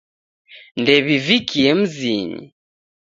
Ndew'ivikie 0.79 1.71
mzinyi. 1.79 2.43